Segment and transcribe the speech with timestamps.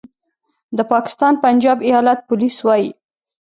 [0.77, 2.89] د پاکستان پنجاب ایالت پولیس وايي